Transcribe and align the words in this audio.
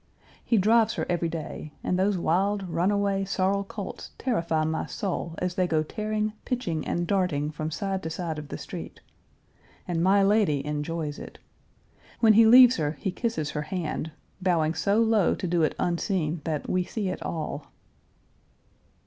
He 0.43 0.57
drives 0.57 0.95
her 0.95 1.05
every 1.07 1.29
day, 1.29 1.73
and 1.83 1.99
those 1.99 2.17
wild, 2.17 2.67
runaway, 2.67 3.23
sorrel 3.23 3.63
colts 3.63 4.09
terrify 4.17 4.63
my 4.63 4.87
soul 4.87 5.35
as 5.37 5.53
they 5.53 5.67
go 5.67 5.83
tearing, 5.83 6.33
pitching, 6.43 6.87
and 6.87 7.05
darting 7.05 7.51
from 7.51 7.69
side 7.69 8.01
to 8.01 8.09
side 8.09 8.39
of 8.39 8.47
the 8.47 8.57
street. 8.57 8.99
And 9.87 10.01
my 10.03 10.23
lady 10.23 10.65
enjoys 10.65 11.19
it. 11.19 11.37
When 12.19 12.33
he 12.33 12.47
leaves 12.47 12.77
her, 12.77 12.93
he 12.93 13.11
kisses 13.11 13.51
her 13.51 13.61
hand, 13.61 14.09
bowing 14.41 14.73
so 14.73 14.99
low 14.99 15.35
to 15.35 15.45
do 15.45 15.61
it 15.61 15.75
unseen 15.77 16.41
that 16.45 16.67
we 16.67 16.83
see 16.83 17.09
it 17.09 17.21
all. 17.21 17.67